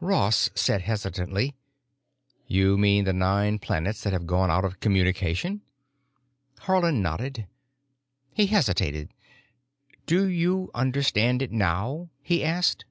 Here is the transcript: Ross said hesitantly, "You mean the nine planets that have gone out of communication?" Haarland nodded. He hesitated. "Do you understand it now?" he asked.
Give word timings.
Ross 0.00 0.48
said 0.54 0.82
hesitantly, 0.82 1.56
"You 2.46 2.78
mean 2.78 3.02
the 3.02 3.12
nine 3.12 3.58
planets 3.58 4.04
that 4.04 4.12
have 4.12 4.28
gone 4.28 4.48
out 4.48 4.64
of 4.64 4.78
communication?" 4.78 5.62
Haarland 6.68 7.00
nodded. 7.02 7.48
He 8.32 8.46
hesitated. 8.46 9.12
"Do 10.06 10.28
you 10.28 10.70
understand 10.72 11.42
it 11.42 11.50
now?" 11.50 12.10
he 12.22 12.44
asked. 12.44 12.84